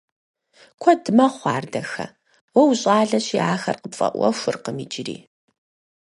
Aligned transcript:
Куэд 0.81 1.03
мэхъу 1.17 1.47
ар, 1.55 1.63
дахэ, 1.73 2.05
уэ 2.55 2.61
ущӀалэщи 2.69 3.37
ахэр 3.53 3.77
къыпфӀэӀуэхукъым 3.81 4.77
иджыри. 4.83 5.17